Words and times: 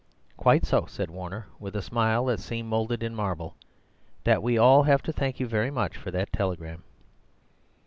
"Quite 0.35 0.65
so," 0.65 0.87
said 0.87 1.11
Warner, 1.11 1.45
with 1.59 1.75
a 1.75 1.81
smile 1.83 2.25
that 2.25 2.39
seemed 2.39 2.67
moulded 2.67 3.03
in 3.03 3.13
marble—"that 3.13 4.41
we 4.41 4.57
all 4.57 4.81
have 4.81 5.03
to 5.03 5.13
thank 5.13 5.39
you 5.39 5.45
very 5.45 5.69
much 5.69 5.95
for 5.95 6.09
that 6.09 6.33
telegram." 6.33 6.81